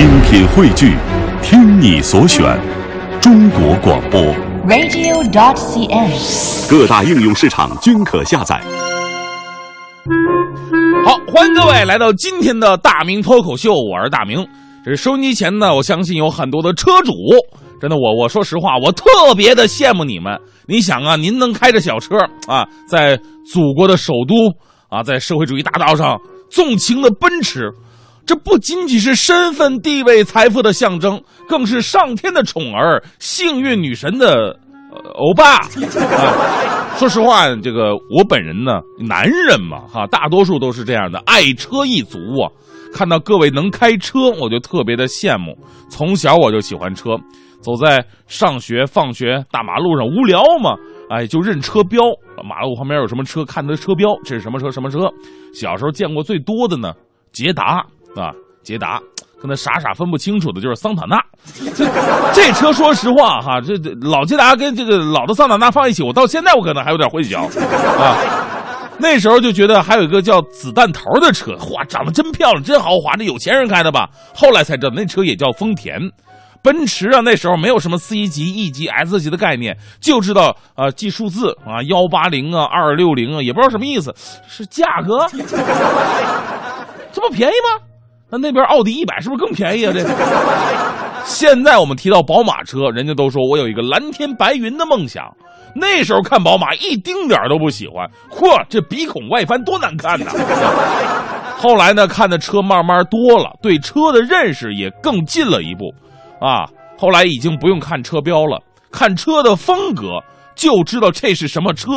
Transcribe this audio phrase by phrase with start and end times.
[0.00, 0.96] 精品汇聚，
[1.42, 2.58] 听你所选，
[3.20, 4.18] 中国广播。
[4.66, 6.70] radio.dot.cn，。
[6.70, 8.58] 各大应用市场均可下载。
[11.04, 14.42] 好，欢迎各位来到今天的大明脱口秀，我是大明。
[14.82, 17.12] 这是收音机前呢，我相信有很多的车主，
[17.78, 19.04] 真的，我我说实话，我特
[19.36, 20.40] 别的羡慕你们。
[20.66, 24.34] 你想啊，您能开着小车啊，在祖国的首都
[24.88, 27.70] 啊，在社会主义大道上纵情的奔驰，
[28.30, 34.56] 这不仅仅是身份地位、财富的象征，更是上天的宠儿、幸运女神的
[35.16, 35.62] 欧巴。
[36.94, 42.46] 说实话，这个我本人呢，男人嘛，哈，大多数都是这样的，爱车一族啊。
[42.94, 45.58] 看到各位能开车，我就特别的羡慕。
[45.88, 47.18] 从小我就喜欢车，
[47.60, 50.76] 走在上学、放学大马路上无聊嘛，
[51.08, 52.04] 哎，就认车标。
[52.48, 54.70] 马路旁边有什么车，看它车标，这是什么车？
[54.70, 55.12] 什么车？
[55.52, 56.92] 小时候见过最多的呢，
[57.32, 57.84] 捷达
[58.16, 58.32] 啊，
[58.62, 59.00] 捷达。
[59.40, 61.18] 跟他傻傻分不清楚的就是桑塔纳，
[61.74, 61.86] 这
[62.34, 67.46] 这车说实话哈，这这老捷达跟这个老的桑塔纳放一起，我到现在我可能还有点混淆
[67.98, 68.18] 啊。
[68.98, 74.10] 那时候就觉得还有一个叫子弹头的车，哇，长得真漂亮，真豪华，这有钱人开的吧？
[74.34, 75.98] 后来才知道那车也叫丰田。
[76.62, 84.14] 奔驰啊，那时候没有什么 C 级、E 级、S 级的概念，就知道啊记数字啊幺八零啊二六零啊，也不知道什么意思，
[84.46, 85.26] 是价格，
[87.10, 87.86] 这不便宜吗？
[88.30, 89.92] 那那边奥迪一百是不是更便宜啊？
[89.92, 90.04] 这
[91.24, 95.24] 现在我们提到宝马车，人家都说我有一个蓝天白云的梦想。
[95.72, 100.26] 那时候看宝马一丁点都不喜欢，嚯，这鼻孔外翻多难看呐！
[101.56, 105.94] 后来呢，看的车慢慢多了，对车的认识也更近了一步，
[106.44, 106.66] 啊，
[106.98, 110.18] 后来已经不用看车标了，看车的风格
[110.56, 111.92] 就知道这是什么车。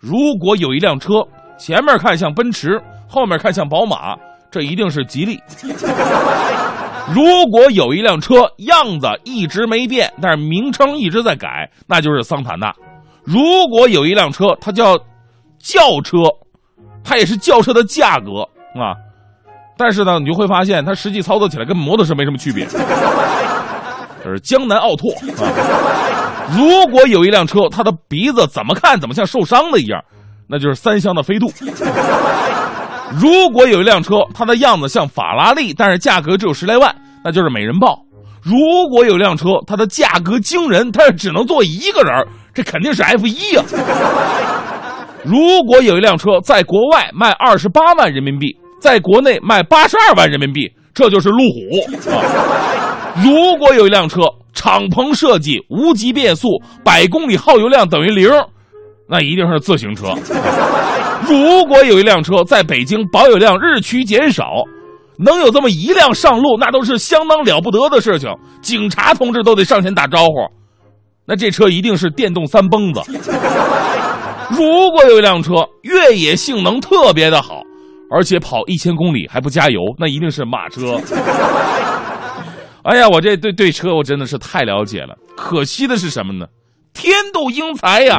[0.00, 1.22] 如果有一辆车
[1.56, 4.16] 前面看像奔驰，后面看像宝马，
[4.50, 5.40] 这一定是吉利。
[7.12, 12.72] 如果有一辆车样子一直没变，但是名称一直在改，那就是桑塔纳。
[13.24, 14.96] 如果有一辆车它叫
[15.58, 16.18] 轿车，
[17.02, 18.42] 它也是轿车的价格
[18.80, 18.94] 啊，
[19.76, 22.64] 但是呢，你就会发现它实际操作起来跟摩托车没什么区别。
[24.22, 25.20] 这是江南奥拓啊。
[26.56, 30.00] 如果有一辆车，它的鼻子怎么看怎么像受伤的一样，
[30.46, 31.50] 那就是三厢的飞度。
[33.18, 36.94] 如果有一辆车，它的样子像法拉利，但是价格只有十来万，
[37.24, 38.04] 那就是美人豹。
[38.42, 43.62] 如果有一辆车，它的价格惊人，但是只能坐一个人，这肯定是 F 一呀。
[45.24, 52.22] 如果有一辆车在国外卖二十八万人民币，在国内卖八十二万人民币，这就是路虎啊。
[53.22, 54.22] 如果有一辆车
[54.54, 56.48] 敞篷设计、无级变速、
[56.82, 58.30] 百公里耗油量等于零，
[59.06, 60.14] 那一定是自行车。
[61.28, 64.64] 如果有一辆车在北京保有量日趋减少，
[65.18, 68.28] 能有这么一辆上路，那都是相当了不得的事情。
[68.62, 70.34] 警察同志都得上前打招呼，
[71.26, 73.00] 那这车一定是电动三蹦子。
[74.50, 77.62] 如果有一辆车越野性能特别的好，
[78.10, 80.98] 而且跑一千公里还不加油，那一定是马车。
[82.82, 85.14] 哎呀，我这对对车我真的是太了解了。
[85.36, 86.46] 可惜的是什么呢？
[86.92, 88.18] 天妒英才呀！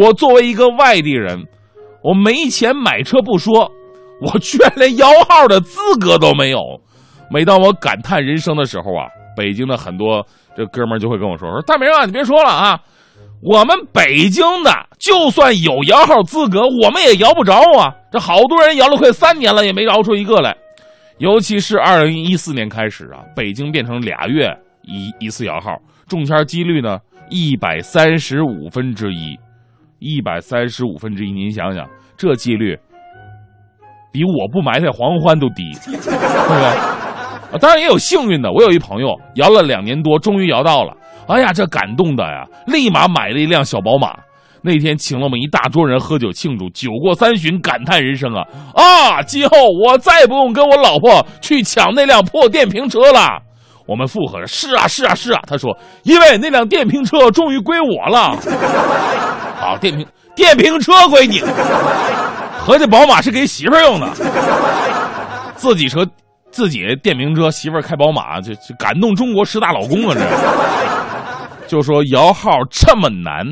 [0.00, 1.44] 我作为一个外地人。
[2.02, 3.70] 我没钱买车不说，
[4.20, 6.58] 我居然连摇号的资格都没有。
[7.30, 10.26] 每当我感叹人生的时候啊，北京的很多
[10.56, 12.80] 这哥们儿就会跟我说：“说大明啊，你别说了啊，
[13.40, 17.94] 我们北京的就算有摇号资格，我们也摇不着啊。
[18.10, 20.54] 这好多人摇了快三年了，也没摇出一个来。
[21.18, 25.76] 尤其是二零一四年开始啊，北京变成俩月一一次摇号，
[26.06, 26.98] 中签几率呢
[27.30, 29.38] 一百三十五分之一。”
[30.02, 32.76] 一百三十五分之一，您想想，这几率
[34.12, 36.66] 比我不埋汰黄欢都低， 对不对？
[37.52, 40.92] 啊，当然也有幸运的，我有一朋友摇了两年多，终于摇到了，
[41.28, 44.18] 哎呀，这感动的呀，立马买了一辆小宝马。
[44.64, 49.22] 那天请了我们一大桌人喝酒庆祝，酒过三巡，感叹人生啊啊！
[49.22, 53.42] 今后我再不用跟我老婆去抢那辆破电瓶车了。
[53.86, 58.36] 我们附和着：“是啊，是啊，是啊。”他说：“因为那辆电瓶车终于归我了。
[59.60, 61.40] ”好，电瓶电瓶车归你，
[62.58, 64.08] 合计宝马是给媳妇儿用的，
[65.56, 66.06] 自己车
[66.50, 70.14] 自己电瓶车，媳妇儿开宝马，就就感动中国十大老公啊！
[70.14, 70.26] 这
[71.68, 73.46] 就说摇号这么难，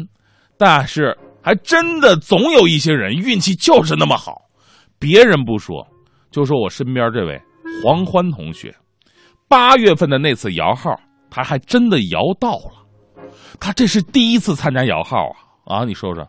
[0.58, 4.42] 但是还真的总有一些人运气就是那么好。
[4.98, 5.86] 别人不说，
[6.30, 7.40] 就说我身边这位
[7.82, 8.74] 黄欢同学，
[9.50, 10.94] 八月份的那次摇号，
[11.28, 12.86] 他还真的摇到了。
[13.58, 15.16] 他这是第一次参加摇号
[15.64, 15.82] 啊！
[15.82, 16.24] 啊，你说说，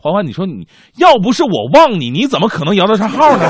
[0.00, 0.66] 欢欢，你说你
[0.98, 3.44] 要不是我望你，你怎么可能摇得上号呢？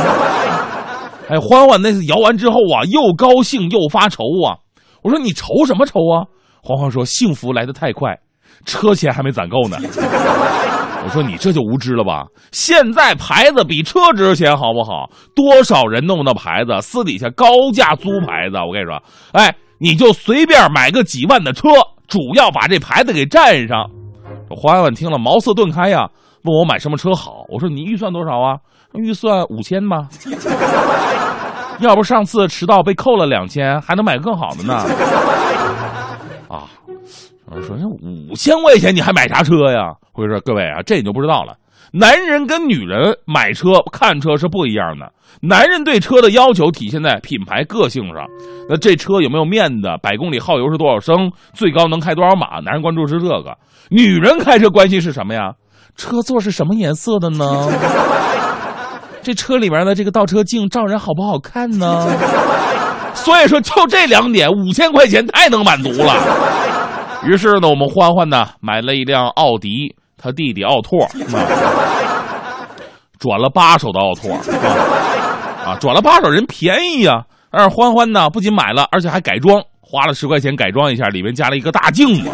[1.31, 4.61] 哎，欢欢那次摇完之后啊，又高兴又发愁啊。
[5.03, 6.29] 我说你愁什么愁啊？
[6.63, 8.19] 欢欢说幸福来得太快，
[8.67, 9.79] 车钱还没攒够呢。
[11.05, 12.25] 我说你这就无知了吧？
[12.51, 15.11] 现在牌子比车值钱，好不好？
[15.35, 18.57] 多少人弄的牌子，私底下高价租牌子。
[18.57, 18.99] 我跟你说，
[19.33, 21.69] 哎，你就随便买个几万的车，
[22.09, 23.85] 主要把这牌子给占上。
[24.49, 26.09] 欢欢听了茅塞顿开呀，
[26.45, 27.45] 问我买什么车好。
[27.49, 28.57] 我说你预算多少啊？
[28.95, 30.09] 预算五千吧。
[31.81, 34.75] 要不上次迟到被扣了两千，还能买个更好的呢。
[36.49, 36.65] 啊。
[37.51, 39.93] 我说那五千块钱你还买啥车呀？
[40.15, 41.55] 我说各位啊，这你就不知道了。
[41.93, 45.13] 男人跟女人买车看车是不一样的。
[45.41, 48.27] 男人对车的要求体现在品牌个性上。
[48.69, 49.89] 那这车有没有面子？
[50.03, 51.31] 百公里耗油是多少升？
[51.53, 52.61] 最高能开多少码？
[52.61, 53.57] 男人关注是这个。
[53.91, 55.53] 女人开车关心是什么呀？
[55.97, 57.69] 车座是什么颜色的呢？
[59.23, 62.09] 这车里面的这个倒车镜照人好不好看呢？
[63.15, 66.15] 所以说，就这两点，五千块钱太能满足了。
[67.27, 71.09] 于是呢，我们欢欢呢买了一辆奥迪，他弟弟奥拓，
[73.19, 74.35] 转了八手的奥拓，
[75.65, 77.25] 啊，转了八手人便宜呀。
[77.51, 82.31] 但是欢欢呢不仅买了，而且还改装，花了十块钱改装一下，里面加了一个大镜子，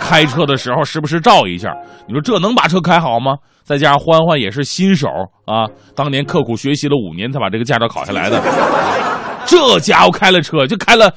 [0.00, 1.74] 开车的时候时不时照一下。
[2.06, 3.34] 你说这能把车开好吗？
[3.62, 5.08] 再加上欢欢也是新手
[5.44, 8.40] 啊，当年刻苦学习了五年才把这个驾照考下来的，
[9.44, 11.12] 这家伙开了车就开了。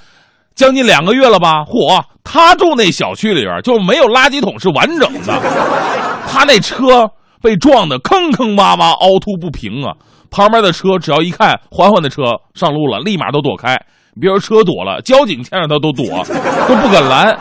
[0.56, 1.64] 将近两个月了吧？
[1.66, 5.40] 嚯，他住那小区里边就没有垃圾桶是完整的，
[6.28, 7.10] 他那车
[7.42, 9.94] 被撞得坑坑洼洼、凹凸不平啊！
[10.32, 12.24] 旁边的车只要一看欢欢的车
[12.54, 13.78] 上路了，立马都躲开。
[14.20, 16.06] 别说车躲了，交警见着他都躲，
[16.68, 17.38] 都不敢拦。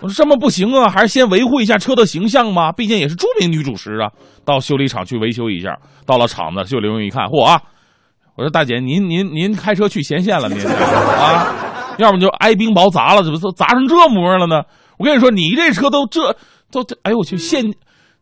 [0.00, 4.10] 我说这么不行啊，还是先维护一下车的形象吧，毕竟也是著名女主持啊。
[4.44, 5.76] 到修理厂去维修一下。
[6.04, 7.60] 到了厂子，修理工一看，嚯啊！
[8.36, 11.46] 我说大姐，您您您开车去前线了，您啊？
[11.98, 14.62] 要么就挨冰雹砸了，怎么都砸成这模样了呢？
[14.98, 16.34] 我跟你说，你这车都这
[16.70, 17.36] 都这，哎呦我去！
[17.36, 17.64] 现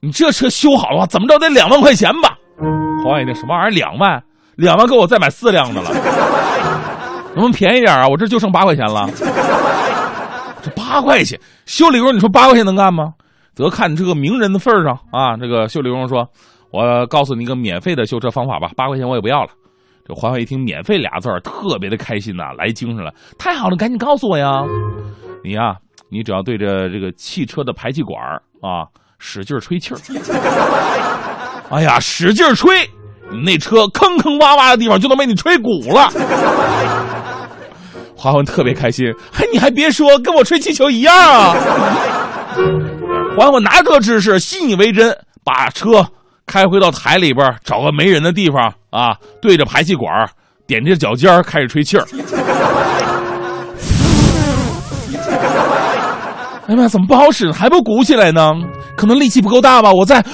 [0.00, 2.37] 你这车修好的话，怎么着得两万块钱吧？
[3.05, 4.23] 黄爷，那什么玩意儿两万？
[4.56, 5.91] 两万够我再买四辆的了，
[7.35, 8.06] 能不能便宜点啊？
[8.09, 9.09] 我这就剩八块钱了。
[10.62, 13.15] 这八块钱修理工，你说八块钱能干吗？
[13.55, 15.37] 得看这个名人的份上啊！
[15.37, 16.29] 这个修理工说
[16.73, 19.50] ：“我告诉你一个免费的修车方法吧，八块钱我也不要了。”
[20.06, 23.11] 这欢欢一听“免费”俩字儿，特别的开心呐，来精神了。
[23.39, 24.62] 太好了，赶紧告诉我呀！
[25.43, 25.77] 你呀，
[26.11, 28.23] 你只要对着这个汽车的排气管
[28.61, 28.85] 啊，
[29.19, 29.99] 使劲吹气儿。
[31.73, 32.87] 哎呀，使劲吹，
[33.31, 36.11] 你那车坑坑洼洼的地方就能被你吹鼓了。
[38.15, 41.56] 欢欢特别开心，哎，你还别说，跟我吹气球一样啊！
[43.39, 46.06] 欢欢拿这知识信以为真，把车。
[46.47, 50.08] 开回到台里边，找个没人的地方啊，对着排气管，
[50.69, 52.06] 踮着脚尖开始吹气儿。
[56.67, 57.50] 哎呀妈，怎么不好使？
[57.50, 58.52] 还不鼓起来呢？
[58.96, 59.91] 可能力气不够大吧。
[59.93, 60.25] 我再，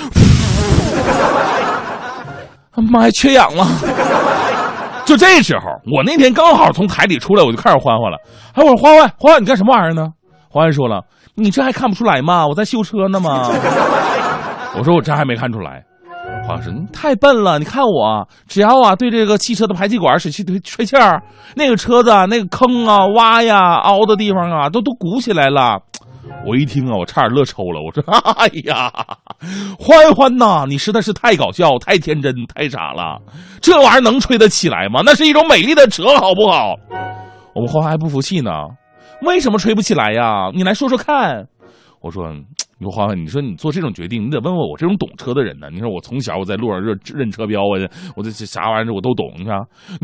[2.76, 3.66] 妈呀，缺氧了。
[5.06, 8.18] 就这时候，我那天刚好从台里出来，我就看着欢欢了。
[8.52, 10.12] 哎，我说欢欢，欢欢，你干什么玩意儿呢？
[10.50, 11.02] 欢欢说了，
[11.34, 12.46] 你这还看不出来吗？
[12.46, 13.50] 我在修车呢吗？
[14.76, 15.82] 我说我这还没看出来。
[16.47, 17.59] 黄师，你太笨了！
[17.59, 21.23] 你看我，只要啊对这个汽车的排气管使气吹气儿，
[21.55, 25.81] 那个车子啊那个坑啊、洼呀、凹的地方啊，都都鼓起来了。
[26.46, 27.81] 我一听啊，我差点乐抽了。
[27.81, 28.03] 我说
[28.37, 28.93] ：“哎呀，
[29.79, 33.20] 欢欢呐，你实在是太搞笑、太天真、太傻了。
[33.60, 35.03] 这玩意儿能吹得起来吗？
[35.05, 36.75] 那是一种美丽的扯，好不好？”
[37.55, 38.51] 我们欢欢还不服气呢，
[39.22, 40.51] 为什么吹不起来呀？
[40.55, 41.46] 你来说说看。
[42.01, 42.25] 我说。
[42.81, 45.69] 你说欢欢，你说你做这种决定，你得问问我这种懂车的人呢。
[45.70, 47.84] 你说我从小我在路上认认车标啊，
[48.17, 49.31] 我这啥玩意儿我都懂。
[49.37, 49.55] 你看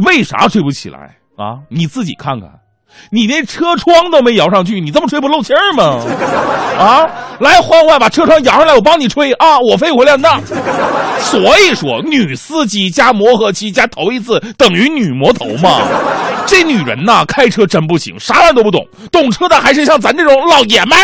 [0.07, 1.57] 为啥吹不起来啊？
[1.71, 2.51] 你自己看看，
[3.11, 6.05] 你那车窗都没摇上去，你这么吹不漏气儿吗？
[6.79, 7.09] 啊，
[7.41, 10.39] 来欢欢把车窗摇上来，我帮你吹啊，我肺活量大。
[11.19, 15.81] 所以说，女司机加磨合期加头一次等于女魔头嘛。
[16.47, 20.99] 这女人呐，开车真不行，啥玩意都不懂，懂车的还是像咱这种老爷们。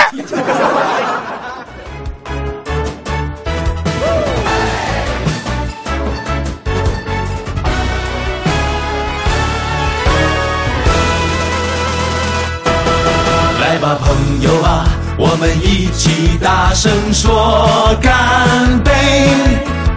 [14.33, 14.87] 朋友啊，
[15.19, 18.91] 我们一起大声说干杯！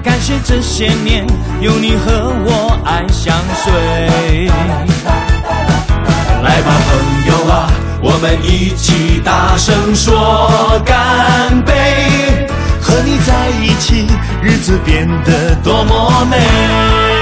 [0.04, 1.26] 感谢这些年
[1.62, 3.72] 有你和我爱相随。
[6.44, 12.46] 来吧，朋友啊，我们一起大声说干杯！
[12.82, 14.06] 和你在一起，
[14.42, 17.15] 日子变得多么美。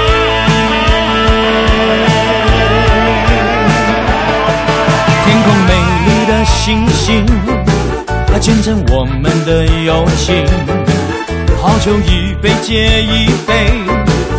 [7.04, 7.26] 星星，
[8.32, 10.46] 来见证我们的友情。
[11.60, 13.84] 好酒一杯接一杯，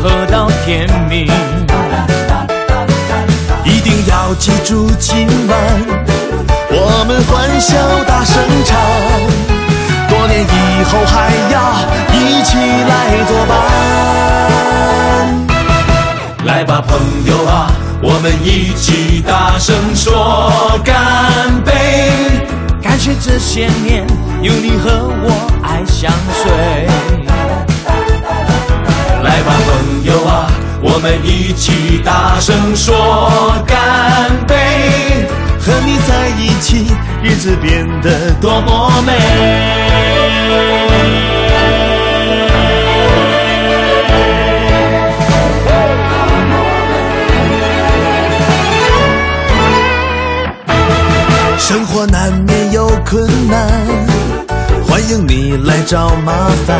[0.01, 1.27] 喝到天明。
[3.63, 5.55] 一定要记住今晚，
[6.71, 8.33] 我们欢笑大声
[8.65, 8.75] 唱。
[10.09, 11.55] 多年以后还要
[12.13, 12.57] 一起
[12.89, 12.91] 来
[13.27, 13.53] 作伴。
[16.45, 17.69] 来吧，朋友啊，
[18.07, 22.11] 我们一起大声说干杯！
[22.79, 24.05] 感谢这些年
[24.43, 25.31] 有你和我
[25.63, 26.51] 爱相随。
[29.23, 30.51] 来吧，朋友啊，
[30.83, 35.27] 我们一起大声说干杯！
[35.59, 36.85] 和你在一起，
[37.23, 39.13] 日子变得多么美。
[51.67, 53.67] 生活难免有困难，
[54.87, 56.31] 欢迎你来找麻
[56.67, 56.79] 烦。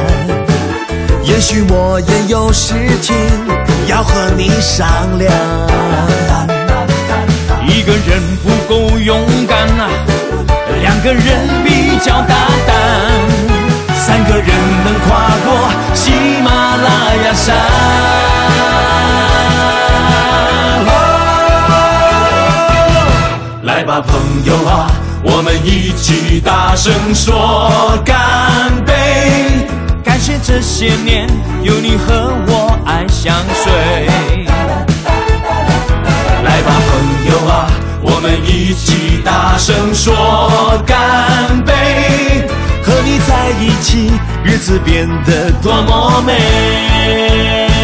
[1.23, 3.15] 也许我也有事情
[3.87, 4.87] 要和你商
[5.17, 5.33] 量。
[7.67, 9.89] 一个人不够勇敢呐、
[10.79, 12.35] 两个人比较大
[12.67, 12.77] 胆，
[13.95, 14.47] 三个人
[14.85, 16.11] 能跨过喜
[16.43, 18.34] 马拉雅山。
[23.85, 24.89] 吧，朋友啊，
[25.21, 27.69] 我们一起大声说
[28.03, 29.67] 干杯！
[30.03, 31.29] 感谢这些年
[31.61, 33.71] 有你和我爱相随。
[36.43, 37.69] 来吧，朋友啊，
[38.01, 42.47] 我们一起大声说干杯！
[42.83, 44.11] 和你在一起，
[44.43, 47.74] 日子变得多么美。